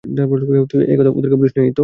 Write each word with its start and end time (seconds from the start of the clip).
তুই 0.71 0.81
এই 0.83 0.95
কথা 0.97 1.11
ওদেরকে 1.11 1.37
বলিস 1.37 1.53
নাই 1.57 1.69
তো? 1.69 1.79